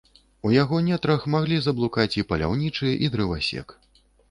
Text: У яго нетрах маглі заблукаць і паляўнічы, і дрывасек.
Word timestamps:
У 0.47 0.53
яго 0.53 0.79
нетрах 0.87 1.27
маглі 1.35 1.59
заблукаць 1.67 2.15
і 2.21 2.25
паляўнічы, 2.33 2.97
і 3.03 3.13
дрывасек. 3.17 3.79